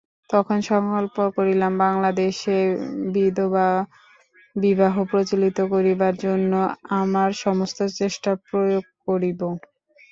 তখন 0.29 0.57
সংকল্প 0.69 1.15
করিলাম, 1.37 1.73
বাংলাদেশে 1.83 2.57
বিধবাবিবাহ 3.13 4.55
প্রচলিত 5.11 5.57
করিবার 5.73 6.13
জন্য 6.25 6.51
আমার 7.01 7.29
সমস্ত 7.43 7.79
চেষ্টা 7.99 8.31
প্রয়োগ 8.47 8.83
করিব। 9.07 9.41